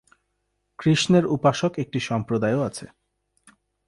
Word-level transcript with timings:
কৃষ্ণের 0.79 1.25
উপাসক 1.25 1.71
একটি 1.79 1.99
সম্প্রদায়ও 1.99 2.61
আছে। 2.61 2.85